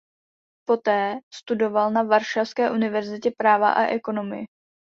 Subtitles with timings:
[0.65, 4.45] Poté studoval na Varšavské univerzitě práva a ekonomii.